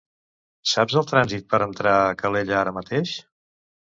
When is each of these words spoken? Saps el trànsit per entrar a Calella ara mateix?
Saps 0.69 0.95
el 1.01 1.05
trànsit 1.11 1.45
per 1.51 1.59
entrar 1.65 1.93
a 2.07 2.17
Calella 2.21 2.57
ara 2.63 2.75
mateix? 2.81 3.13